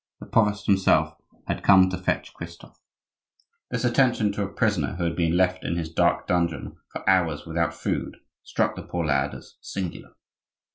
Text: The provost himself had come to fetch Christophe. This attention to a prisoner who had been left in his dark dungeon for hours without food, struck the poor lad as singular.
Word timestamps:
The 0.19 0.25
provost 0.25 0.65
himself 0.65 1.13
had 1.45 1.61
come 1.63 1.87
to 1.91 1.97
fetch 1.99 2.33
Christophe. 2.33 2.81
This 3.69 3.85
attention 3.85 4.31
to 4.31 4.41
a 4.41 4.47
prisoner 4.51 4.95
who 4.95 5.03
had 5.03 5.15
been 5.15 5.37
left 5.37 5.63
in 5.63 5.77
his 5.77 5.93
dark 5.93 6.25
dungeon 6.25 6.75
for 6.91 7.07
hours 7.07 7.45
without 7.45 7.71
food, 7.75 8.17
struck 8.41 8.75
the 8.75 8.81
poor 8.81 9.05
lad 9.05 9.35
as 9.35 9.57
singular. 9.61 10.15